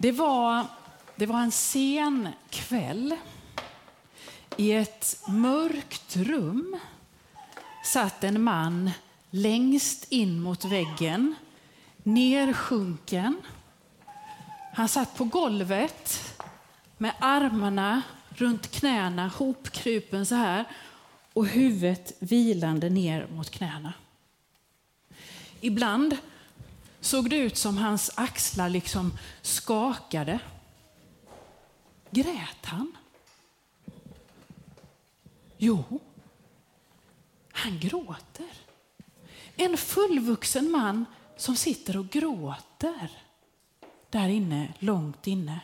Det 0.00 0.12
var, 0.12 0.66
det 1.16 1.26
var 1.26 1.40
en 1.40 1.52
sen 1.52 2.28
kväll. 2.50 3.16
I 4.56 4.72
ett 4.72 5.22
mörkt 5.28 6.16
rum 6.16 6.78
satt 7.84 8.24
en 8.24 8.42
man 8.42 8.90
längst 9.30 10.12
in 10.12 10.40
mot 10.40 10.64
väggen, 10.64 11.34
nersjunken. 12.02 13.36
Han 14.74 14.88
satt 14.88 15.16
på 15.16 15.24
golvet 15.24 16.34
med 16.98 17.14
armarna 17.18 18.02
runt 18.28 18.70
knäna, 18.70 19.28
hopkrupen 19.28 20.26
så 20.26 20.34
här 20.34 20.64
och 21.32 21.46
huvudet 21.46 22.12
vilande 22.18 22.90
ner 22.90 23.26
mot 23.34 23.50
knäna. 23.50 23.92
Ibland 25.60 26.16
såg 27.08 27.30
det 27.30 27.36
ut 27.36 27.56
som 27.56 27.76
hans 27.78 28.10
axlar 28.14 28.68
liksom 28.68 29.18
skakade. 29.42 30.38
Grät 32.10 32.64
han? 32.64 32.96
Jo, 35.58 35.84
han 37.52 37.80
gråter. 37.80 38.52
En 39.56 39.76
fullvuxen 39.76 40.70
man 40.70 41.04
som 41.36 41.56
sitter 41.56 41.96
och 41.96 42.08
gråter 42.08 43.10
där 44.10 44.28
inne, 44.28 44.74
långt 44.78 45.26
inne. 45.26 45.60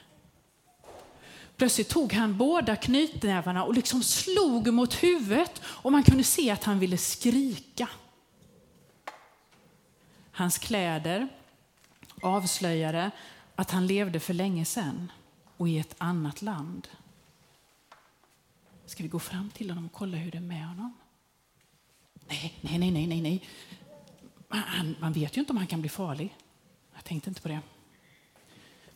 Plötsligt 1.56 1.88
tog 1.88 2.12
han 2.12 2.36
båda 2.36 2.76
knytnävarna 2.76 3.64
och 3.64 3.74
liksom 3.74 4.02
slog 4.02 4.72
mot 4.72 4.94
huvudet 4.94 5.62
och 5.64 5.92
man 5.92 6.02
kunde 6.02 6.24
se 6.24 6.50
att 6.50 6.64
han 6.64 6.78
ville 6.78 6.98
skrika. 6.98 7.88
Hans 10.34 10.58
kläder 10.58 11.28
avslöjade 12.22 13.10
att 13.54 13.70
han 13.70 13.86
levde 13.86 14.20
för 14.20 14.34
länge 14.34 14.64
sedan 14.64 15.12
och 15.56 15.68
i 15.68 15.78
ett 15.78 15.94
annat 15.98 16.42
land. 16.42 16.88
Ska 18.86 19.02
vi 19.02 19.08
gå 19.08 19.18
fram 19.18 19.50
till 19.50 19.70
honom 19.70 19.86
och 19.86 19.92
kolla 19.92 20.16
hur 20.16 20.30
det 20.30 20.38
är 20.38 20.42
med 20.42 20.66
honom? 20.66 20.94
Nej, 22.28 22.58
nej, 22.60 22.78
nej, 22.78 22.90
nej, 22.90 23.06
nej. 23.06 23.20
nej. 23.20 23.48
Man, 24.48 24.96
man 25.00 25.12
vet 25.12 25.36
ju 25.36 25.40
inte 25.40 25.52
om 25.52 25.56
han 25.56 25.66
kan 25.66 25.80
bli 25.80 25.88
farlig. 25.88 26.36
Jag 26.94 27.04
tänkte 27.04 27.30
inte 27.30 27.42
på 27.42 27.48
det. 27.48 27.60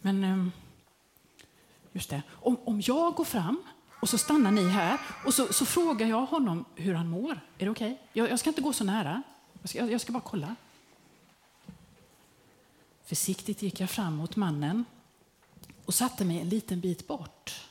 Men 0.00 0.24
ehm, 0.24 0.52
just 1.92 2.10
det, 2.10 2.22
om, 2.30 2.56
om 2.64 2.80
jag 2.84 3.14
går 3.14 3.24
fram 3.24 3.62
och 4.00 4.08
så 4.08 4.18
stannar 4.18 4.50
ni 4.50 4.68
här 4.68 5.00
och 5.24 5.34
så, 5.34 5.52
så 5.52 5.66
frågar 5.66 6.06
jag 6.06 6.26
honom 6.26 6.64
hur 6.74 6.94
han 6.94 7.08
mår. 7.08 7.40
Är 7.58 7.64
det 7.64 7.70
okej? 7.70 7.92
Okay? 7.92 7.96
Jag, 8.12 8.30
jag, 8.30 8.38
ska 8.38 8.50
inte 8.50 8.62
gå 8.62 8.72
så 8.72 8.84
nära. 8.84 9.22
Jag 9.60 9.70
ska, 9.70 9.90
jag 9.90 10.00
ska 10.00 10.12
bara 10.12 10.22
kolla. 10.26 10.56
Försiktigt 13.08 13.62
gick 13.62 13.80
jag 13.80 13.90
fram 13.90 14.16
mot 14.16 14.36
mannen 14.36 14.84
och 15.84 15.94
satte 15.94 16.24
mig 16.24 16.40
en 16.40 16.48
liten 16.48 16.80
bit 16.80 17.06
bort. 17.06 17.66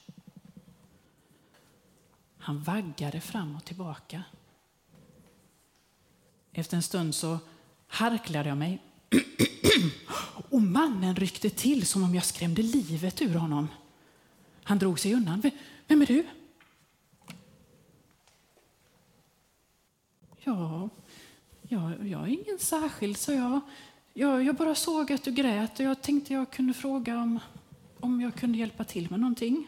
Han 2.38 2.64
vaggade 2.64 3.22
fram 3.22 3.56
och 3.56 3.66
tillbaka. 3.66 4.24
Efter 6.52 6.78
en 6.78 6.84
stund 6.84 7.16
så 7.16 7.40
harklade 7.88 8.50
jag 8.50 8.58
mig 8.58 8.82
och 10.50 10.62
mannen 10.62 11.16
ryckte 11.16 11.50
till 11.50 11.88
som 11.88 12.04
om 12.04 12.16
jag 12.16 12.26
skrämde 12.26 12.62
livet 12.62 13.22
ur 13.22 13.36
honom. 13.36 13.68
Han 14.64 14.80
drog 14.80 15.00
sig 15.00 15.14
undan. 15.14 15.52
Vem 15.88 16.02
är 16.02 16.06
du? 16.06 16.26
Ja, 20.38 20.90
jag, 21.62 22.08
jag 22.08 22.22
är 22.22 22.28
ingen 22.28 22.60
särskild, 22.60 23.18
sa 23.18 23.34
jag 23.34 23.62
jag. 24.18 24.44
Jag 24.44 24.56
bara 24.56 24.76
såg 24.76 25.12
att 25.12 25.24
du 25.24 25.32
grät 25.32 25.80
och 25.80 25.86
jag 25.86 26.02
tänkte 26.02 26.34
jag 26.34 26.52
kunde 26.52 26.74
fråga 26.74 27.18
om, 27.18 27.40
om 28.00 28.22
jag 28.22 28.36
kunde 28.36 28.58
hjälpa 28.58 28.84
till 28.84 29.10
med 29.12 29.20
någonting. 29.20 29.68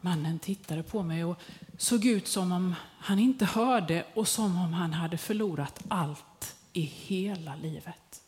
Mannen 0.00 0.38
tittade 0.38 0.82
på 0.82 1.02
mig 1.02 1.24
och 1.24 1.40
såg 1.78 2.04
ut 2.04 2.28
som 2.28 2.52
om 2.52 2.74
han 2.98 3.18
inte 3.18 3.44
hörde 3.44 4.06
och 4.14 4.28
som 4.28 4.56
om 4.56 4.72
han 4.72 4.92
hade 4.92 5.18
förlorat 5.18 5.84
allt 5.88 6.56
i 6.72 6.80
hela 6.80 7.56
livet. 7.56 8.22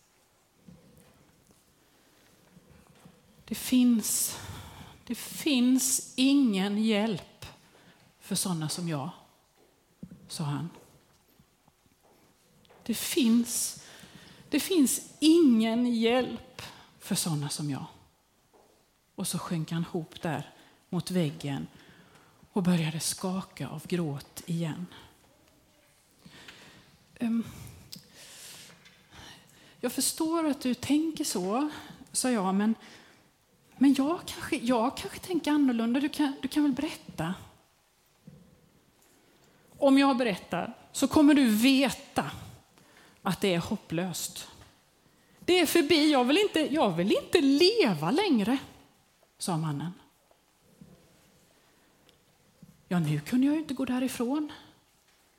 Det 3.45 3.55
finns, 3.55 4.39
det 5.07 5.15
finns 5.15 6.15
ingen 6.17 6.85
hjälp 6.85 7.47
för 8.21 8.35
sådana 8.35 8.69
som 8.69 8.89
jag, 8.89 9.11
sa 10.29 10.45
han. 10.45 10.69
Det 12.83 12.95
finns, 12.95 13.83
det 14.53 14.61
finns 14.61 15.01
ingen 15.19 15.95
hjälp 15.95 16.63
för 16.99 17.15
sådana 17.15 17.49
som 17.49 17.71
jag. 17.71 17.87
Och 19.15 19.27
så 19.27 19.39
sjönk 19.39 19.71
han 19.71 19.83
ihop 19.83 20.23
där 20.23 20.51
mot 20.89 21.11
väggen 21.11 21.67
och 22.53 22.63
började 22.63 23.01
skaka 23.01 23.69
av 23.69 23.87
gråt 23.87 24.43
igen. 24.47 24.87
Ehm, 27.19 27.45
jag 29.81 29.93
förstår 29.93 30.47
att 30.47 30.61
du 30.61 30.75
tänker 30.75 31.25
så, 31.25 31.71
sa 32.13 32.31
jag, 32.31 32.55
men, 32.55 32.75
men 33.77 33.95
jag, 33.95 34.21
kanske, 34.27 34.57
jag 34.57 34.97
kanske 34.97 35.19
tänker 35.19 35.51
annorlunda. 35.51 36.01
Du 36.01 36.09
kan, 36.09 36.35
du 36.43 36.49
kan 36.49 36.63
väl 36.63 36.73
berätta? 36.73 37.35
Om 39.79 39.99
jag 39.99 40.17
berättar 40.17 40.77
så 40.93 41.09
kommer 41.09 41.35
du 41.35 41.47
veta 41.49 42.31
att 43.23 43.41
det 43.41 43.55
är 43.55 43.59
hopplöst. 43.59 44.49
Det 45.41 45.61
är 45.61 45.67
förbi, 45.67 46.13
jag 46.13 46.25
vill 46.25 46.39
inte, 46.39 46.75
jag 46.75 46.91
vill 46.91 47.13
inte 47.13 47.41
leva 47.41 48.11
längre, 48.11 48.59
sa 49.39 49.57
mannen. 49.57 49.93
Ja, 52.89 52.99
nu 52.99 53.21
kunde 53.21 53.47
jag 53.47 53.57
inte 53.57 53.75
gå 53.75 53.85
därifrån. 53.85 54.53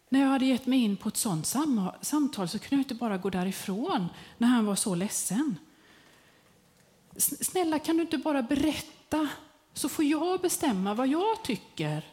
När 0.09 0.19
jag 0.19 0.27
hade 0.27 0.45
gett 0.45 0.65
mig 0.65 0.79
in 0.79 0.97
på 0.97 1.09
ett 1.09 1.17
sånt 1.17 1.45
samtal 2.01 2.49
så 2.49 2.59
kunde 2.59 2.75
jag 2.75 2.79
inte 2.79 2.95
bara 2.95 3.17
gå 3.17 3.29
därifrån 3.29 4.07
när 4.37 4.47
han 4.47 4.65
var 4.65 4.75
så 4.75 4.95
ledsen. 4.95 5.55
Snälla, 7.17 7.79
kan 7.79 7.95
du 7.95 8.01
inte 8.01 8.17
bara 8.17 8.41
berätta 8.41 9.27
så 9.73 9.89
får 9.89 10.05
jag 10.05 10.41
bestämma 10.41 10.93
vad 10.93 11.07
jag 11.07 11.43
tycker? 11.43 12.05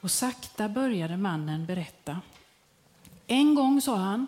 Och 0.00 0.10
sakta 0.10 0.68
började 0.68 1.16
mannen 1.16 1.66
berätta. 1.66 2.20
En 3.26 3.54
gång, 3.54 3.80
sa 3.80 3.96
han, 3.96 4.26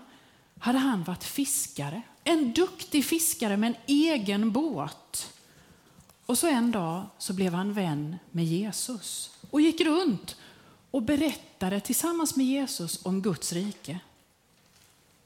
hade 0.58 0.78
han 0.78 1.04
varit 1.04 1.24
fiskare. 1.24 2.02
En 2.24 2.52
duktig 2.52 3.04
fiskare 3.04 3.56
med 3.56 3.68
en 3.68 3.76
egen 3.86 4.52
båt. 4.52 5.32
Och 6.26 6.38
så 6.38 6.46
en 6.46 6.70
dag 6.70 7.06
så 7.18 7.32
blev 7.32 7.54
han 7.54 7.72
vän 7.72 8.16
med 8.30 8.44
Jesus 8.44 9.30
och 9.50 9.60
gick 9.60 9.80
runt 9.80 10.36
och 10.90 11.02
berättade 11.02 11.80
tillsammans 11.80 12.36
med 12.36 12.46
Jesus 12.46 13.06
om 13.06 13.22
Guds 13.22 13.52
rike. 13.52 14.00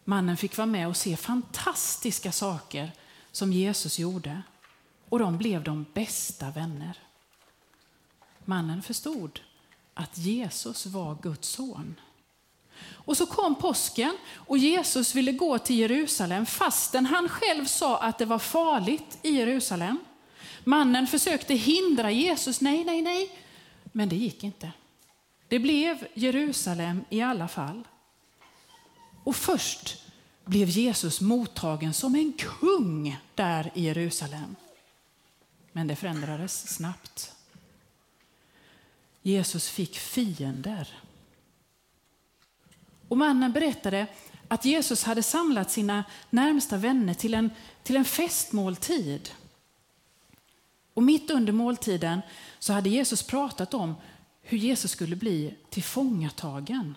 Mannen 0.05 0.37
fick 0.37 0.57
vara 0.57 0.67
med 0.67 0.89
och 0.89 0.97
se 0.97 1.17
fantastiska 1.17 2.33
saker 2.33 2.93
som 3.33 3.53
Jesus 3.53 3.99
gjorde 3.99 4.43
och 5.09 5.19
de 5.19 5.39
blev 5.39 5.65
de 5.65 5.87
bästa 5.95 6.51
vänner. 6.51 6.99
Mannen 8.45 8.83
förstod 8.83 9.41
att 9.95 10.19
Jesus 10.19 10.87
var 10.87 11.19
Guds 11.23 11.49
son. 11.49 11.95
Och 12.87 13.17
så 13.17 13.27
kom 13.27 13.55
påsken 13.55 14.17
och 14.35 14.59
Jesus 14.59 15.15
ville 15.15 15.33
gå 15.33 15.59
till 15.59 15.79
Jerusalem 15.79 16.47
fastän 16.47 17.07
han 17.07 17.29
själv 17.29 17.65
sa 17.65 17.99
att 17.99 18.19
det 18.19 18.25
var 18.25 18.39
farligt 18.39 19.19
i 19.23 19.31
Jerusalem. 19.31 19.99
Mannen 20.65 21.07
försökte 21.07 21.55
hindra 21.55 22.11
Jesus. 22.11 22.61
Nej, 22.61 22.85
nej, 22.85 23.03
nej. 23.03 23.39
Men 23.93 24.09
det 24.09 24.17
gick 24.17 24.45
inte. 24.45 24.73
Det 25.49 25.59
blev 25.59 26.07
Jerusalem 26.15 27.05
i 27.11 27.23
alla 27.23 27.49
fall. 27.49 27.89
Och 29.25 29.37
först 29.37 30.03
blev 30.45 30.69
Jesus 30.69 31.21
mottagen 31.21 31.95
som 31.95 32.15
en 32.15 32.33
kung 32.33 33.17
där 33.35 33.71
i 33.75 33.83
Jerusalem. 33.83 34.57
Men 35.73 35.87
det 35.87 35.97
förändrades 35.97 36.75
snabbt. 36.75 37.33
Jesus 39.23 39.69
fick 39.69 39.99
fiender. 39.99 40.99
Och 43.09 43.19
mannen 43.19 43.53
berättade 43.53 44.07
att 44.49 44.65
Jesus 44.65 45.05
hade 45.05 45.23
samlat 45.23 45.71
sina 45.71 46.05
närmsta 46.31 46.77
vänner 46.77 47.15
till 47.15 47.35
en, 47.35 47.51
till 47.83 47.97
en 47.97 48.05
festmåltid. 48.05 49.31
Och 50.95 51.03
mitt 51.03 51.31
under 51.31 51.53
måltiden 51.53 52.21
så 52.59 52.73
hade 52.73 52.89
Jesus 52.89 53.23
pratat 53.23 53.75
om 53.75 53.95
hur 54.43 54.59
Jesus 54.59 54.91
skulle 54.91 55.17
bli 55.17 55.55
tillfångatagen. 55.71 56.95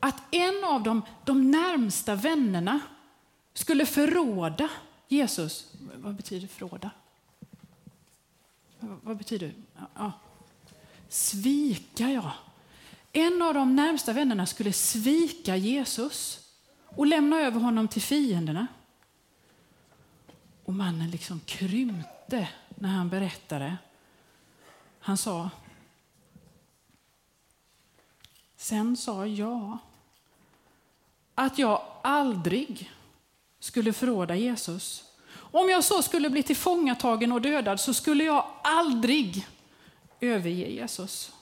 Att 0.00 0.34
en 0.34 0.64
av 0.64 0.82
de, 0.82 1.02
de 1.24 1.50
närmsta 1.50 2.14
vännerna 2.14 2.80
skulle 3.54 3.86
förråda 3.86 4.68
Jesus. 5.08 5.72
Vad 5.94 6.14
betyder 6.14 6.46
förråda? 6.48 6.90
Vad 8.80 9.16
betyder 9.16 9.54
ja. 9.94 10.12
Svika, 11.08 12.10
ja. 12.10 12.32
En 13.16 13.42
av 13.42 13.54
de 13.54 13.76
närmsta 13.76 14.12
vännerna 14.12 14.46
skulle 14.46 14.72
svika 14.72 15.56
Jesus 15.56 16.40
och 16.84 17.06
lämna 17.06 17.40
över 17.40 17.60
honom 17.60 17.88
till 17.88 18.02
fienderna. 18.02 18.66
Och 20.64 20.74
mannen 20.74 21.10
liksom 21.10 21.40
krympte 21.40 22.48
när 22.68 22.88
han 22.88 23.08
berättade. 23.08 23.76
Han 24.98 25.16
sa, 25.16 25.50
sen 28.56 28.96
sa 28.96 29.26
jag 29.26 29.78
att 31.34 31.58
jag 31.58 31.82
aldrig 32.02 32.92
skulle 33.58 33.92
förråda 33.92 34.36
Jesus. 34.36 35.04
Om 35.32 35.68
jag 35.68 35.84
så 35.84 36.02
skulle 36.02 36.30
bli 36.30 36.42
tillfångatagen 36.42 37.32
och 37.32 37.42
dödad 37.42 37.80
så 37.80 37.94
skulle 37.94 38.24
jag 38.24 38.46
aldrig 38.62 39.46
överge 40.20 40.68
Jesus. 40.70 41.35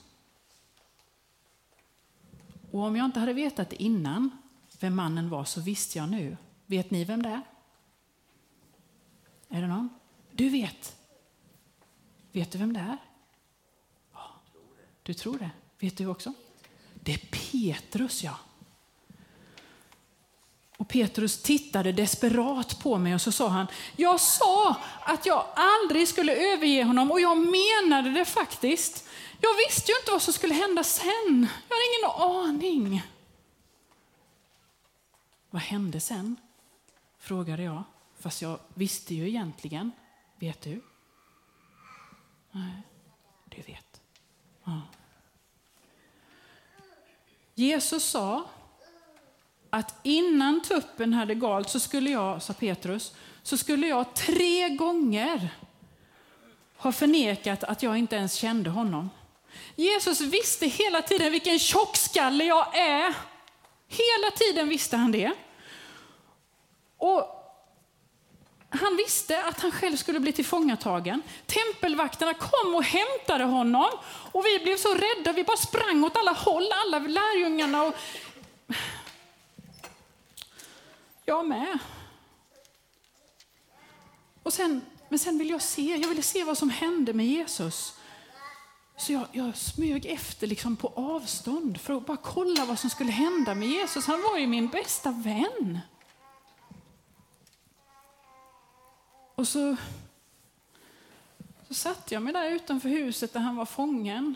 Och 2.75 2.83
om 2.83 2.95
jag 2.95 3.05
inte 3.05 3.19
hade 3.19 3.33
vetat 3.33 3.73
innan 3.73 4.31
vem 4.79 4.95
mannen 4.95 5.29
var 5.29 5.45
så 5.45 5.61
visste 5.61 5.97
jag 5.97 6.09
nu. 6.09 6.37
Vet 6.65 6.91
ni 6.91 7.03
vem 7.03 7.23
det 7.23 7.29
är? 7.29 7.41
Är 9.49 9.61
det 9.61 9.67
någon? 9.67 9.89
Du 10.31 10.49
vet. 10.49 10.95
Vet 12.31 12.51
du 12.51 12.57
vem 12.57 12.73
det 12.73 12.79
är? 12.79 12.97
Ja. 14.13 14.31
Du 15.03 15.13
tror 15.13 15.37
det? 15.37 15.49
Vet 15.79 15.97
du 15.97 16.07
också? 16.07 16.33
Det 16.93 17.13
är 17.13 17.17
Petrus, 17.17 18.23
ja. 18.23 18.37
Och 20.77 20.87
Petrus 20.87 21.41
tittade 21.41 21.91
desperat 21.91 22.79
på 22.79 22.97
mig 22.97 23.15
och 23.15 23.21
så 23.21 23.31
sa 23.31 23.47
han, 23.47 23.67
jag 23.95 24.21
sa 24.21 24.75
att 25.01 25.25
jag 25.25 25.45
aldrig 25.55 26.07
skulle 26.07 26.53
överge 26.53 26.83
honom 26.83 27.11
och 27.11 27.21
jag 27.21 27.37
menade 27.37 28.09
det 28.09 28.25
faktiskt. 28.25 29.07
Jag 29.41 29.55
visste 29.67 29.91
ju 29.91 29.97
inte 29.97 30.11
vad 30.11 30.21
som 30.21 30.33
skulle 30.33 30.53
hända 30.53 30.83
sen. 30.83 31.47
Jag 31.69 31.75
hade 31.75 31.85
ingen 31.97 32.11
aning. 32.45 33.03
Vad 35.49 35.61
hände 35.61 35.99
sen? 35.99 36.35
Frågade 37.17 37.63
jag, 37.63 37.83
fast 38.19 38.41
jag 38.41 38.59
visste 38.73 39.15
ju 39.15 39.27
egentligen. 39.27 39.91
Vet 40.39 40.61
du? 40.61 40.81
Nej, 42.51 42.81
du 43.45 43.61
vet. 43.61 44.01
Ja. 44.63 44.81
Jesus 47.55 48.03
sa 48.03 48.45
att 49.69 49.95
innan 50.03 50.61
tuppen 50.61 51.13
hade 51.13 51.35
galt 51.35 51.69
så 51.69 51.79
skulle 51.79 52.09
jag, 52.09 52.41
sa 52.41 52.53
Petrus, 52.53 53.15
så 53.43 53.57
skulle 53.57 53.87
jag 53.87 54.13
tre 54.13 54.69
gånger 54.69 55.49
ha 56.77 56.91
förnekat 56.91 57.63
att 57.63 57.83
jag 57.83 57.97
inte 57.97 58.15
ens 58.15 58.33
kände 58.33 58.69
honom. 58.69 59.09
Jesus 59.75 60.21
visste 60.21 60.65
hela 60.65 61.01
tiden 61.01 61.31
vilken 61.31 61.59
tjockskalle 61.59 62.43
jag 62.43 62.77
är. 62.77 63.13
Hela 63.87 64.31
tiden 64.35 64.69
visste 64.69 64.97
han 64.97 65.11
det. 65.11 65.31
Och 66.97 67.35
han 68.69 68.97
visste 68.97 69.43
att 69.43 69.59
han 69.59 69.71
själv 69.71 69.97
skulle 69.97 70.19
bli 70.19 70.31
tillfångatagen. 70.31 71.21
Tempelvakterna 71.45 72.33
kom 72.33 72.75
och 72.75 72.83
hämtade 72.83 73.43
honom 73.43 73.89
och 74.31 74.45
vi 74.45 74.59
blev 74.63 74.77
så 74.77 74.93
rädda. 74.93 75.33
Vi 75.33 75.43
bara 75.43 75.57
sprang 75.57 76.03
åt 76.03 76.17
alla 76.17 76.31
håll, 76.31 76.71
alla 76.71 76.99
lärjungarna. 76.99 77.83
Och... 77.83 77.95
Jag 81.25 81.47
med. 81.47 81.79
Och 84.43 84.53
sen, 84.53 84.81
men 85.09 85.19
sen 85.19 85.37
ville 85.37 85.51
jag 85.51 85.61
se, 85.61 85.95
jag 85.95 86.07
ville 86.07 86.21
se 86.21 86.43
vad 86.43 86.57
som 86.57 86.69
hände 86.69 87.13
med 87.13 87.25
Jesus. 87.25 87.94
Så 88.97 89.13
jag, 89.13 89.27
jag 89.31 89.57
smög 89.57 90.05
efter 90.05 90.47
liksom 90.47 90.75
på 90.75 90.87
avstånd 90.95 91.81
för 91.81 91.97
att 91.97 92.05
bara 92.05 92.17
kolla 92.17 92.65
vad 92.65 92.79
som 92.79 92.89
skulle 92.89 93.11
hända 93.11 93.55
med 93.55 93.67
Jesus. 93.67 94.07
Han 94.07 94.21
var 94.21 94.37
ju 94.37 94.47
min 94.47 94.67
bästa 94.67 95.11
vän. 95.11 95.79
Och 99.35 99.47
så, 99.47 99.75
så 101.67 101.73
satt 101.73 102.11
jag 102.11 102.23
mig 102.23 102.33
där 102.33 102.49
utanför 102.49 102.89
huset 102.89 103.33
där 103.33 103.39
han 103.39 103.55
var 103.55 103.65
fången. 103.65 104.35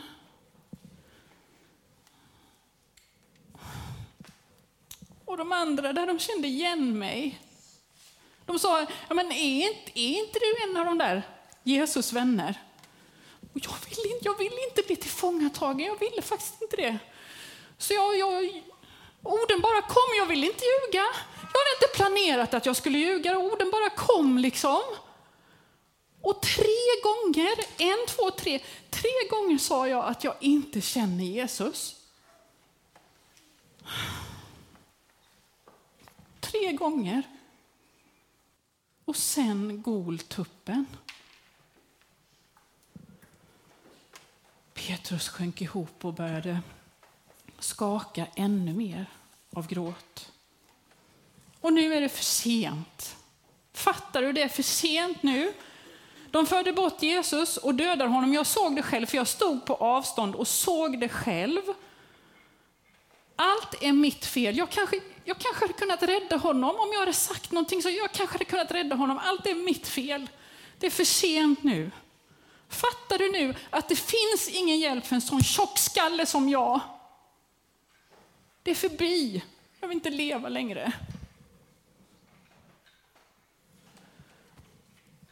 Och 5.25 5.37
de 5.37 5.51
andra 5.51 5.93
där, 5.93 6.07
de 6.07 6.19
kände 6.19 6.47
igen 6.47 6.99
mig. 6.99 7.41
De 8.45 8.59
sa, 8.59 8.81
ja, 8.81 9.13
men 9.15 9.31
är, 9.31 9.67
inte, 9.69 9.99
är 9.99 10.19
inte 10.19 10.39
du 10.39 10.69
en 10.69 10.77
av 10.77 10.85
de 10.85 10.97
där 10.97 11.23
Jesus 11.63 12.13
vänner? 12.13 12.68
Och 13.53 13.59
jag, 13.63 13.75
vill, 13.89 14.19
jag 14.21 14.37
vill 14.37 14.53
inte 14.69 14.81
bli 14.87 14.95
tillfångatagen, 14.95 15.85
jag 15.85 15.99
ville 15.99 16.21
faktiskt 16.21 16.61
inte 16.61 16.75
det. 16.75 16.99
Så 17.77 17.93
jag, 17.93 18.17
jag, 18.17 18.63
orden 19.23 19.61
bara 19.61 19.81
kom, 19.81 20.17
jag 20.17 20.25
ville 20.25 20.45
inte 20.45 20.63
ljuga. 20.65 21.05
Jag 21.53 21.59
hade 21.59 21.75
inte 21.81 21.95
planerat 21.95 22.53
att 22.53 22.65
jag 22.65 22.75
skulle 22.75 22.97
ljuga, 22.97 23.37
orden 23.37 23.71
bara 23.71 23.89
kom 23.89 24.37
liksom. 24.37 24.81
Och 26.21 26.41
tre 26.41 27.01
gånger, 27.03 27.55
en, 27.77 28.07
två, 28.07 28.31
tre, 28.31 28.59
tre 28.89 29.11
gånger 29.29 29.57
sa 29.57 29.87
jag 29.87 30.05
att 30.05 30.23
jag 30.23 30.35
inte 30.39 30.81
känner 30.81 31.23
Jesus. 31.23 31.95
Tre 36.39 36.71
gånger. 36.71 37.23
Och 39.05 39.15
sen 39.15 39.81
goltuppen. 39.81 40.85
tuppen. 40.85 41.08
Petrus 44.87 45.29
sjönk 45.29 45.61
ihop 45.61 46.05
och 46.05 46.13
började 46.13 46.59
skaka 47.59 48.27
ännu 48.35 48.73
mer 48.73 49.05
av 49.53 49.67
gråt. 49.67 50.31
Och 51.61 51.73
nu 51.73 51.93
är 51.93 52.01
det 52.01 52.09
för 52.09 52.23
sent. 52.23 53.15
Fattar 53.73 54.21
du? 54.21 54.33
Det 54.33 54.41
är 54.41 54.47
för 54.47 54.63
sent 54.63 55.23
nu. 55.23 55.53
De 56.31 56.45
förde 56.45 56.73
bort 56.73 57.01
Jesus 57.01 57.57
och 57.57 57.75
dödade 57.75 58.11
honom. 58.11 58.33
Jag 58.33 58.45
såg 58.45 58.75
det 58.75 58.83
själv, 58.83 59.05
för 59.05 59.17
jag 59.17 59.27
stod 59.27 59.65
på 59.65 59.75
avstånd 59.75 60.35
och 60.35 60.47
såg 60.47 60.99
det 60.99 61.09
själv. 61.09 61.61
Allt 63.35 63.83
är 63.83 63.91
mitt 63.91 64.25
fel. 64.25 64.57
Jag 64.57 64.69
kanske, 64.69 65.01
jag 65.25 65.37
kanske 65.37 65.63
hade 65.63 65.73
kunnat 65.73 66.03
rädda 66.03 66.37
honom 66.37 66.75
om 66.75 66.89
jag 66.91 66.99
hade 66.99 67.13
sagt 67.13 67.51
någonting. 67.51 67.81
Så 67.81 67.89
jag 67.89 68.11
kanske 68.11 68.33
hade 68.33 68.45
kunnat 68.45 68.71
rädda 68.71 68.95
honom. 68.95 69.19
Allt 69.23 69.45
är 69.45 69.55
mitt 69.55 69.87
fel. 69.87 70.29
Det 70.79 70.85
är 70.85 70.91
för 70.91 71.03
sent 71.03 71.63
nu. 71.63 71.91
Fattar 72.69 73.17
du 73.17 73.31
nu 73.31 73.55
att 73.69 73.89
det 73.89 73.95
finns 73.95 74.49
ingen 74.49 74.79
hjälp 74.79 75.05
för 75.05 75.15
en 75.15 75.21
sån 75.21 75.43
tjockskalle 75.43 76.25
som 76.25 76.49
jag? 76.49 76.79
Det 78.63 78.71
är 78.71 78.75
förbi. 78.75 79.43
Jag 79.79 79.87
vill 79.87 79.95
inte 79.95 80.09
leva 80.09 80.49
längre. 80.49 80.93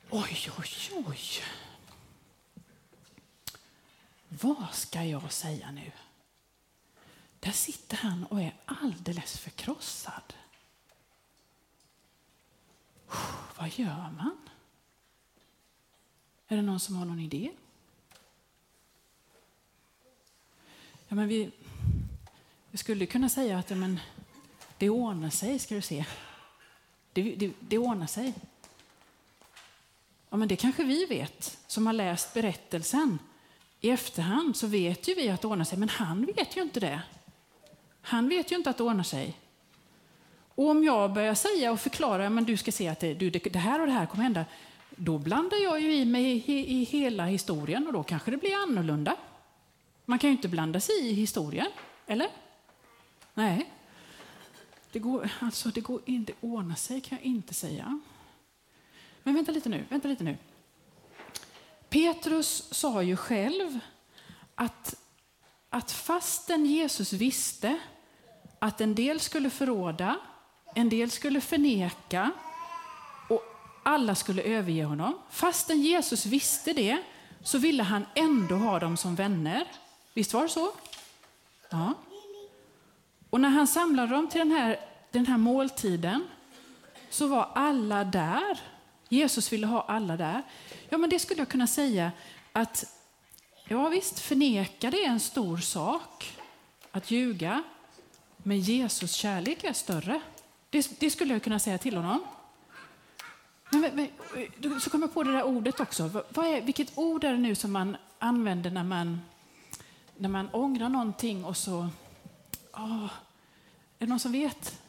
Oj, 0.10 0.52
oj, 0.58 1.04
oj. 1.08 1.44
Vad 4.28 4.74
ska 4.74 5.04
jag 5.04 5.32
säga 5.32 5.72
nu? 5.72 5.92
Där 7.40 7.52
sitter 7.52 7.98
han 7.98 8.26
och 8.26 8.42
är 8.42 8.56
alldeles 8.66 9.38
förkrossad. 9.38 10.34
Vad 13.58 13.70
gör 13.70 14.12
man? 14.18 14.47
Är 16.48 16.56
det 16.56 16.62
någon 16.62 16.80
som 16.80 16.96
har 16.96 17.06
någon 17.06 17.20
idé? 17.20 17.52
Ja, 21.08 21.16
men 21.16 21.28
vi, 21.28 21.52
vi 22.72 22.78
skulle 22.78 23.06
kunna 23.06 23.30
säga 23.30 23.60
att 23.60 23.70
ja, 23.70 23.76
men, 23.76 24.00
det 24.78 24.90
ordnar 24.90 25.30
sig, 25.30 25.60
ska 25.60 25.76
du 25.76 25.82
se. 25.82 26.06
Det, 27.14 27.36
det, 27.36 27.52
det 27.60 27.78
ordnar 27.78 28.08
sig. 28.08 28.34
Ja, 30.30 30.38
men 30.38 30.48
det 30.48 30.56
kanske 30.56 30.84
vi 30.84 31.06
vet 31.06 31.58
som 31.68 31.86
har 31.86 31.94
läst 31.94 32.34
berättelsen. 32.34 33.20
I 33.82 33.90
efterhand 33.90 34.56
så 34.56 34.68
vet 34.68 35.08
ju 35.08 35.16
vi 35.16 35.30
att 35.30 35.42
det 35.42 35.48
ordnar 35.48 35.66
sig, 35.66 35.78
men 35.78 35.90
han 35.90 36.26
vet 36.26 36.58
ju 36.58 36.62
inte 36.62 36.80
det. 36.80 37.02
Han 38.02 38.30
vet 38.30 38.52
ju 38.52 38.56
inte 38.56 38.70
att 38.70 38.78
det 38.78 38.84
ordnar 38.84 39.04
sig. 39.04 39.38
Och 40.56 40.70
om 40.70 40.84
jag 40.84 41.14
börjar 41.14 41.36
säga 41.36 41.72
och 41.72 41.80
förklara, 41.80 42.30
men 42.30 42.44
du 42.44 42.58
ska 42.58 42.72
se 42.72 42.88
att 42.88 43.00
det, 43.00 43.14
du, 43.14 43.30
det 43.30 43.60
här 43.60 43.80
och 43.80 43.88
det 43.88 43.94
här 43.94 44.06
kommer 44.06 44.24
hända, 44.24 44.46
då 44.96 45.18
blandar 45.18 45.58
jag 45.58 45.82
ju 45.82 45.96
i 45.96 46.06
mig 46.06 46.44
i, 46.48 46.84
hela 46.84 47.26
historien 47.26 47.88
och 47.88 47.94
då 47.94 48.04
kanske 48.04 48.32
det 48.32 48.38
blir 48.38 48.56
annorlunda. 48.56 49.16
Man 50.06 50.20
kan 50.20 50.30
ju 50.30 50.36
inte 50.36 50.48
blanda 50.48 50.80
sig 50.80 50.96
i 51.08 51.14
historien, 51.14 51.68
eller? 52.08 52.28
Nej. 53.34 53.72
Det 54.92 55.00
går, 55.00 55.30
alltså, 55.40 55.70
det 55.70 55.82
går 55.82 56.02
inte 56.06 56.34
ordna 56.42 56.76
sig 56.76 57.02
kan 57.02 57.18
jag 57.18 57.26
inte 57.26 57.54
säga. 57.54 58.00
Men 59.24 59.34
vänta 59.34 59.52
lite 59.52 59.70
nu, 59.70 59.86
vänta 59.90 60.08
lite 60.08 60.24
nu. 60.24 60.38
Petrus 61.90 62.74
sa 62.74 63.04
ju 63.04 63.16
själv 63.16 63.80
att, 64.56 64.96
att 65.70 65.92
fastän 65.92 66.66
Jesus 66.66 67.14
visste 67.14 67.80
att 68.60 68.82
en 68.82 68.96
del 68.96 69.20
skulle 69.20 69.50
förråda, 69.50 70.20
en 70.76 70.90
del 70.90 71.10
skulle 71.12 71.42
förneka 71.42 72.32
alla 73.88 74.16
skulle 74.16 74.42
överge 74.42 74.84
honom. 74.84 75.20
Fastän 75.30 75.82
Jesus 75.82 76.26
visste 76.26 76.74
det 76.74 76.98
så 77.44 77.58
ville 77.58 77.84
han 77.84 78.06
ändå 78.16 78.56
ha 78.56 78.80
dem 78.80 78.98
som 78.98 79.16
vänner. 79.16 79.68
Visst 80.14 80.34
var 80.34 80.42
det 80.42 80.50
så? 80.50 80.72
Ja. 81.70 81.94
Och 83.30 83.42
när 83.42 83.50
han 83.50 83.68
samlade 83.68 84.16
dem 84.16 84.30
till 84.30 84.40
den 84.40 84.52
här, 84.52 84.80
den 85.12 85.26
här 85.26 85.38
måltiden 85.38 86.28
så 87.10 87.28
var 87.28 87.50
alla 87.56 88.04
där 88.04 88.60
Jesus 89.10 89.54
ville 89.54 89.68
ha 89.68 89.82
alla 89.82 90.18
där. 90.18 90.44
Ja, 90.90 90.98
men 90.98 91.10
det 91.10 91.20
skulle 91.20 91.42
jag 91.42 91.50
kunna 91.50 91.68
säga 91.68 92.12
att 92.52 92.86
ja 93.68 93.90
visst, 93.90 94.20
förneka 94.20 94.92
det 94.92 95.06
är 95.06 95.10
en 95.10 95.20
stor 95.20 95.58
sak. 95.58 96.38
Att 96.92 97.12
ljuga. 97.12 97.64
Men 98.38 98.60
Jesus 98.60 99.12
kärlek 99.12 99.64
är 99.64 99.74
större. 99.74 100.22
Det, 100.70 101.00
det 101.00 101.10
skulle 101.10 101.34
jag 101.34 101.44
kunna 101.44 101.60
säga 101.60 101.78
till 101.78 101.96
honom. 101.96 102.24
Men, 103.70 103.96
men, 103.96 104.82
så 104.82 104.90
kommer 104.90 105.08
jag 105.08 105.14
på 105.14 105.24
det 105.24 105.32
där 105.32 105.44
ordet 105.44 105.80
också. 105.80 106.24
Vad 106.30 106.46
är, 106.46 106.62
vilket 106.62 106.98
ord 106.98 107.24
är 107.24 107.32
det 107.32 107.38
nu 107.38 107.56
som 107.56 107.72
man 107.72 107.98
använder 108.20 108.72
när 108.72 108.84
man, 108.84 109.22
när 110.18 110.30
man 110.30 110.50
ångrar 110.50 110.90
någonting 110.90 111.46
och 111.46 111.58
så... 111.58 111.90
Åh, 112.74 113.06
är 114.00 114.06
det 114.06 114.08
någon 114.08 114.20
som 114.20 114.32
vet? 114.32 114.82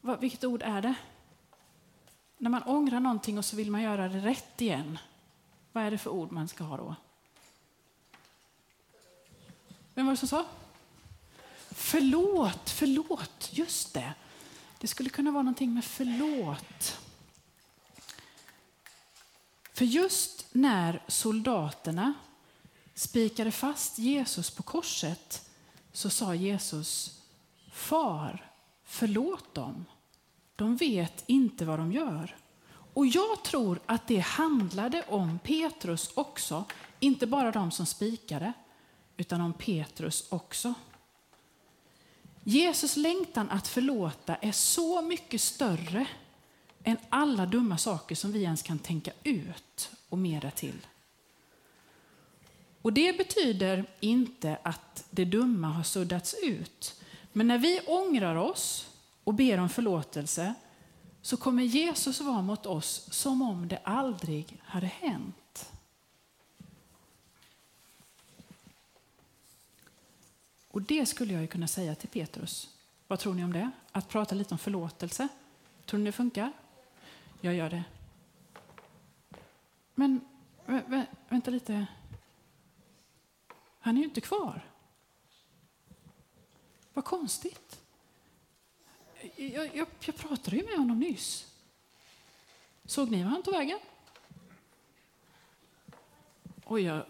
Vad, 0.00 0.20
vilket 0.20 0.44
ord 0.44 0.62
är 0.62 0.82
det? 0.82 0.94
När 2.38 2.50
man 2.50 2.62
ångrar 2.62 3.00
någonting 3.00 3.38
och 3.38 3.44
så 3.44 3.56
vill 3.56 3.70
man 3.70 3.82
göra 3.82 4.08
det 4.08 4.18
rätt 4.18 4.60
igen. 4.60 4.98
Vad 5.72 5.84
är 5.84 5.90
det 5.90 5.98
för 5.98 6.10
ord 6.10 6.32
man 6.32 6.48
ska 6.48 6.64
ha 6.64 6.76
då? 6.76 6.94
Vem 9.94 10.06
var 10.06 10.12
det 10.12 10.16
som 10.16 10.28
sa? 10.28 10.46
Förlåt, 11.70 12.70
förlåt, 12.70 13.48
just 13.52 13.94
det. 13.94 14.14
Det 14.80 14.86
skulle 14.86 15.10
kunna 15.10 15.30
vara 15.30 15.42
någonting 15.42 15.74
med 15.74 15.84
förlåt. 15.84 16.98
För 19.72 19.84
just 19.84 20.46
när 20.52 21.02
soldaterna 21.08 22.14
spikade 22.94 23.50
fast 23.50 23.98
Jesus 23.98 24.50
på 24.50 24.62
korset 24.62 25.50
så 25.92 26.10
sa 26.10 26.34
Jesus 26.34 27.20
Far, 27.72 28.50
förlåt 28.84 29.54
dem. 29.54 29.84
De 30.56 30.76
vet 30.76 31.24
inte 31.26 31.64
vad 31.64 31.78
de 31.78 31.92
gör. 31.92 32.36
Och 32.94 33.06
jag 33.06 33.44
tror 33.44 33.80
att 33.86 34.08
det 34.08 34.18
handlade 34.18 35.02
om 35.08 35.38
Petrus 35.38 36.10
också, 36.14 36.64
inte 37.00 37.26
bara 37.26 37.50
de 37.50 37.70
som 37.70 37.86
spikade, 37.86 38.52
utan 39.16 39.40
om 39.40 39.52
Petrus 39.52 40.26
också. 40.28 40.74
Jesus 42.44 42.96
längtan 42.96 43.50
att 43.50 43.68
förlåta 43.68 44.36
är 44.36 44.52
så 44.52 45.02
mycket 45.02 45.40
större 45.40 46.06
än 46.84 46.96
alla 47.08 47.46
dumma 47.46 47.78
saker 47.78 48.14
som 48.14 48.32
vi 48.32 48.42
ens 48.42 48.62
kan 48.62 48.78
tänka 48.78 49.12
ut 49.22 49.90
och 50.08 50.18
mera 50.18 50.50
till. 50.50 50.86
Och 52.82 52.92
Det 52.92 53.18
betyder 53.18 53.84
inte 54.00 54.58
att 54.62 55.04
det 55.10 55.24
dumma 55.24 55.68
har 55.68 55.82
suddats 55.82 56.34
ut. 56.42 57.02
Men 57.32 57.46
när 57.46 57.58
vi 57.58 57.80
ångrar 57.86 58.36
oss 58.36 58.88
och 59.24 59.34
ber 59.34 59.58
om 59.58 59.68
förlåtelse 59.68 60.54
så 61.22 61.36
kommer 61.36 61.62
Jesus 61.62 62.20
vara 62.20 62.42
mot 62.42 62.66
oss 62.66 63.08
som 63.10 63.42
om 63.42 63.68
det 63.68 63.80
aldrig 63.84 64.60
hade 64.64 64.86
hänt. 64.86 65.39
Och 70.70 70.82
det 70.82 71.06
skulle 71.06 71.34
jag 71.34 71.50
kunna 71.50 71.66
säga 71.66 71.94
till 71.94 72.08
Petrus. 72.08 72.76
Vad 73.06 73.18
tror 73.18 73.34
ni 73.34 73.44
om 73.44 73.52
det? 73.52 73.70
Att 73.92 74.08
prata 74.08 74.34
lite 74.34 74.54
om 74.54 74.58
förlåtelse. 74.58 75.28
Tror 75.86 75.98
ni 75.98 76.06
det 76.06 76.12
funkar? 76.12 76.52
Jag 77.40 77.54
gör 77.54 77.70
det. 77.70 77.84
Men 79.94 80.20
vä 80.66 80.82
vä 80.86 81.06
vänta 81.28 81.50
lite. 81.50 81.86
Han 83.80 83.96
är 83.96 84.00
ju 84.00 84.04
inte 84.04 84.20
kvar. 84.20 84.64
Vad 86.92 87.04
konstigt. 87.04 87.80
Jag, 89.36 89.76
jag, 89.76 89.86
jag 90.00 90.16
pratade 90.16 90.56
ju 90.56 90.66
med 90.66 90.76
honom 90.78 91.00
nyss. 91.00 91.46
Såg 92.84 93.10
ni 93.10 93.22
var 93.22 93.30
han 93.30 93.42
tog 93.42 93.54
vägen? 93.54 93.78
Och 96.64 96.80
jag, 96.80 97.06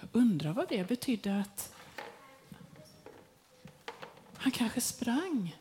jag 0.00 0.08
undrar 0.12 0.52
vad 0.52 0.68
det 0.68 0.88
betydde 0.88 1.40
att 1.40 1.75
han 4.46 4.50
kanske 4.52 4.80
sprang. 4.80 5.56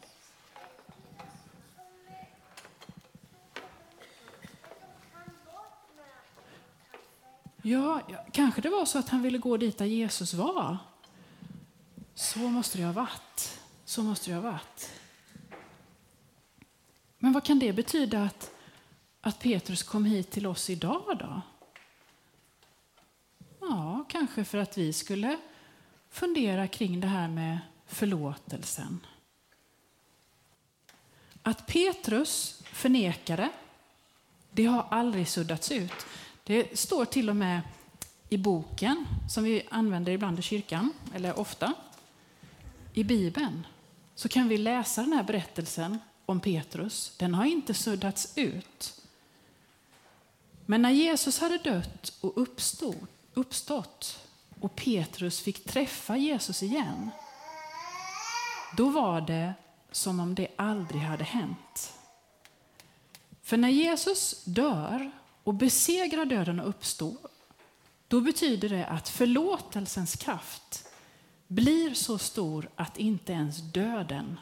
Ja, 7.61 8.01
kanske 8.31 8.61
det 8.61 8.69
var 8.69 8.85
så 8.85 8.99
att 8.99 9.09
han 9.09 9.21
ville 9.21 9.37
gå 9.37 9.57
dit 9.57 9.77
där 9.77 9.85
Jesus 9.85 10.33
var. 10.33 10.77
Så 12.13 12.39
måste 12.39 12.77
det 12.77 12.83
ha 12.83 12.91
varit. 12.91 13.59
Så 13.85 14.03
måste 14.03 14.29
det 14.29 14.35
ha 14.35 14.41
varit. 14.41 14.91
Men 17.17 17.33
vad 17.33 17.43
kan 17.43 17.59
det 17.59 17.73
betyda 17.73 18.23
att, 18.23 18.51
att 19.21 19.39
Petrus 19.39 19.83
kom 19.83 20.05
hit 20.05 20.31
till 20.31 20.47
oss 20.47 20.69
idag 20.69 21.17
då? 21.19 21.41
Ja, 23.59 24.05
kanske 24.09 24.43
för 24.43 24.57
att 24.57 24.77
vi 24.77 24.93
skulle 24.93 25.37
fundera 26.09 26.67
kring 26.67 26.99
det 26.99 27.07
här 27.07 27.27
med 27.27 27.59
förlåtelsen. 27.87 28.99
Att 31.41 31.67
Petrus 31.67 32.63
förnekade, 32.65 33.49
det 34.51 34.65
har 34.65 34.87
aldrig 34.91 35.27
suddats 35.27 35.71
ut. 35.71 36.05
Det 36.43 36.79
står 36.79 37.05
till 37.05 37.29
och 37.29 37.35
med 37.35 37.61
i 38.29 38.37
boken, 38.37 39.05
som 39.29 39.43
vi 39.43 39.67
använder 39.69 40.11
ibland 40.11 40.39
i 40.39 40.41
kyrkan, 40.41 40.93
eller 41.13 41.39
ofta, 41.39 41.73
i 42.93 43.03
Bibeln, 43.03 43.67
så 44.15 44.29
kan 44.29 44.47
vi 44.47 44.57
läsa 44.57 45.01
den 45.01 45.13
här 45.13 45.23
berättelsen 45.23 45.99
om 46.25 46.39
Petrus. 46.39 47.13
Den 47.17 47.33
har 47.33 47.45
inte 47.45 47.73
suddats 47.73 48.33
ut. 48.35 49.01
Men 50.65 50.81
när 50.81 50.91
Jesus 50.91 51.39
hade 51.39 51.57
dött 51.57 52.13
och 52.21 52.33
uppstod, 52.35 53.07
uppstått 53.33 54.19
och 54.59 54.75
Petrus 54.75 55.41
fick 55.41 55.65
träffa 55.65 56.17
Jesus 56.17 56.63
igen, 56.63 57.11
då 58.77 58.89
var 58.89 59.21
det 59.21 59.53
som 59.91 60.19
om 60.19 60.35
det 60.35 60.47
aldrig 60.55 61.01
hade 61.01 61.23
hänt. 61.23 61.93
För 63.41 63.57
när 63.57 63.69
Jesus 63.69 64.43
dör 64.43 65.11
och 65.43 65.53
besegrar 65.53 66.25
döden 66.25 66.59
och 66.59 66.69
uppstår, 66.69 67.17
då 68.07 68.21
betyder 68.21 68.69
det 68.69 68.85
att 68.85 69.09
förlåtelsens 69.09 70.15
kraft 70.15 70.89
blir 71.47 71.93
så 71.93 72.17
stor 72.17 72.69
att 72.75 72.97
inte 72.97 73.33
ens 73.33 73.57
döden 73.57 74.39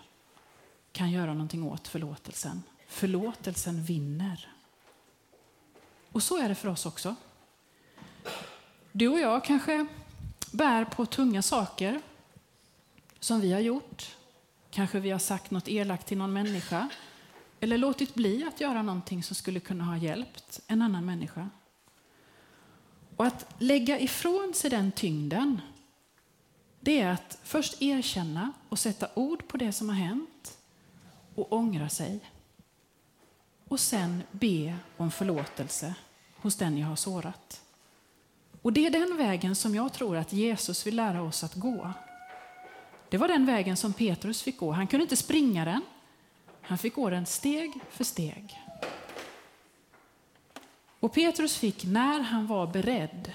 kan 0.92 1.12
göra 1.12 1.34
någonting 1.34 1.64
åt 1.64 1.88
förlåtelsen. 1.88 2.64
Förlåtelsen 2.88 3.84
vinner. 3.84 4.54
Och 6.12 6.24
så 6.24 6.38
är 6.38 6.50
det 6.50 6.56
för 6.56 6.68
oss 6.70 6.86
också. 6.86 7.16
Du 8.92 9.08
och 9.08 9.20
jag 9.20 9.44
kanske 9.44 9.88
bär 10.52 10.86
på 10.86 11.06
tunga 11.06 11.42
saker 11.42 12.02
som 13.20 13.42
vi 13.42 13.54
har 13.54 13.60
gjort. 13.60 14.16
Kanske 14.74 15.00
vi 15.00 15.10
har 15.10 15.20
sagt 15.20 15.52
något 15.52 15.68
elakt 15.68 16.08
till 16.08 16.18
någon 16.18 16.34
människa 16.34 16.90
eller 17.60 17.78
låtit 17.78 18.16
bli 18.16 18.44
att 18.44 18.62
göra 18.62 18.82
någonting 18.82 19.24
som 19.24 19.36
skulle 19.36 19.60
kunna 19.60 19.84
ha 19.84 19.98
hjälpt 19.98 20.60
en 20.68 20.82
annan 20.82 21.06
människa. 21.06 21.50
Och 23.16 23.26
att 23.26 23.56
lägga 23.60 24.00
ifrån 24.00 24.54
sig 24.54 24.70
den 24.70 24.92
tyngden, 24.92 25.62
det 26.80 27.00
är 27.00 27.10
att 27.10 27.40
först 27.44 27.82
erkänna 27.82 28.52
och 28.70 28.80
sätta 28.80 29.08
ord 29.14 29.48
på 29.48 29.58
det 29.58 29.72
som 29.72 29.90
har 29.90 29.96
hänt 29.96 30.58
och 31.36 31.54
ångra 31.54 31.90
sig. 31.90 32.20
Och 33.68 33.80
sen 33.80 34.24
be 34.32 34.76
om 34.98 35.12
förlåtelse 35.12 35.96
hos 36.36 36.56
den 36.56 36.78
jag 36.78 36.88
har 36.88 36.96
sårat. 36.96 37.62
Och 38.62 38.74
det 38.74 38.86
är 38.86 38.92
den 38.92 39.18
vägen 39.18 39.56
som 39.56 39.76
jag 39.76 39.94
tror 39.94 40.18
att 40.18 40.34
Jesus 40.34 40.88
vill 40.88 40.96
lära 40.96 41.22
oss 41.22 41.44
att 41.44 41.56
gå. 41.56 41.94
Det 43.14 43.18
var 43.18 43.28
den 43.28 43.46
vägen 43.46 43.78
som 43.78 43.94
Petrus 43.94 44.42
fick 44.42 44.58
gå. 44.58 44.72
Han 44.72 44.88
kunde 44.88 45.04
inte 45.04 45.16
springa 45.16 45.66
den. 45.66 45.82
Han 46.62 46.78
fick 46.78 46.96
gå 46.96 47.10
den 47.10 47.26
steg 47.26 47.74
för 47.90 48.04
steg. 48.04 48.60
Och 51.00 51.14
Petrus 51.14 51.58
fick, 51.58 51.86
när 51.86 52.20
han 52.20 52.48
var 52.48 52.68
beredd, 52.68 53.32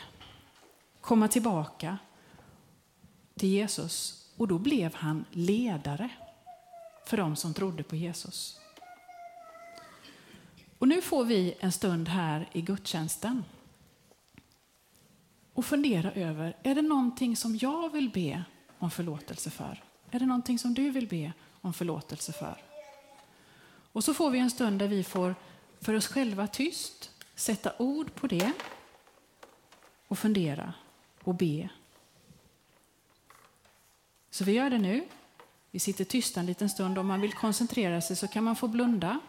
komma 1.00 1.28
tillbaka 1.28 1.99
till 3.35 3.49
Jesus. 3.49 4.26
Och 4.37 4.49
då 4.49 4.58
blev 4.58 4.94
han 4.94 5.25
ledare 5.30 6.08
för 7.04 7.16
dem 7.16 7.37
som 7.37 7.54
trodde 7.54 7.82
på 7.82 7.97
Jesus. 7.97 8.61
Och 10.78 10.88
nu 10.88 11.02
får 11.02 11.25
vi 11.25 11.54
en 11.61 11.73
stund 11.73 12.08
här 12.08 12.49
i 12.52 12.61
gudstjänsten 12.61 13.44
och 15.54 15.64
fundera 15.64 16.12
över, 16.12 16.56
är 16.62 16.75
det 16.75 16.82
någonting 16.82 17.37
som 17.37 17.56
jag 17.56 17.92
vill 17.92 18.11
be 18.11 18.44
om 18.78 18.90
förlåtelse 18.90 19.50
för? 19.50 19.82
Är 20.11 20.18
det 20.18 20.26
någonting 20.26 20.58
som 20.58 20.75
du 20.75 20.90
vill 20.90 21.08
be 21.08 21.32
om 21.61 21.75
förlåtelse 21.75 22.32
för? 22.32 22.62
Och 23.92 24.04
så 24.04 24.14
får 24.14 24.30
vi 24.30 24.38
en 24.38 24.50
stund 24.50 24.78
där 24.78 24.88
vi 24.88 25.04
får 25.04 25.35
för 25.80 25.94
oss 25.94 26.06
själva 26.06 26.47
tyst 26.47 27.11
sätta 27.35 27.73
ord 27.78 28.14
på 28.14 28.26
det 28.26 28.52
och 30.08 30.18
fundera 30.18 30.75
och 31.25 31.35
be. 31.35 31.68
Så 34.30 34.44
vi 34.44 34.52
gör 34.52 34.70
det 34.70 34.78
nu. 34.78 35.08
Vi 35.70 35.78
sitter 35.78 36.04
tysta 36.04 36.40
en 36.40 36.47
liten 36.47 36.70
stund. 36.70 36.99
Om 36.99 37.06
man 37.06 37.20
vill 37.20 37.32
koncentrera 37.32 38.00
sig 38.00 38.16
så 38.16 38.28
kan 38.28 38.44
man 38.44 38.56
få 38.56 38.68
blunda 38.68 39.20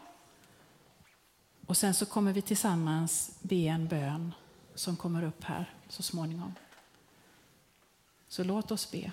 Och 1.70 1.78
sen 1.78 1.94
så 1.94 2.06
kommer 2.06 2.34
vi 2.34 2.42
tillsammans 2.42 3.32
be 3.42 3.56
en 3.56 3.88
bön 3.88 4.34
som 4.76 4.98
kommer 4.98 5.24
upp 5.24 5.44
här 5.44 5.74
så 5.88 6.04
småningom. 6.04 6.56
Så 8.28 8.44
låt 8.44 8.72
oss 8.72 8.92
be. 8.92 9.12